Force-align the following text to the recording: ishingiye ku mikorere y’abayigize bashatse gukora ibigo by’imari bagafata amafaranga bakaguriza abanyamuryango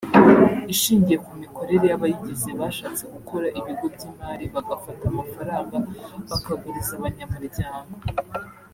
ishingiye 0.73 1.17
ku 1.25 1.31
mikorere 1.41 1.85
y’abayigize 1.91 2.49
bashatse 2.59 3.03
gukora 3.13 3.47
ibigo 3.59 3.85
by’imari 3.93 4.45
bagafata 4.53 5.03
amafaranga 5.13 5.75
bakaguriza 6.29 6.91
abanyamuryango 6.99 7.95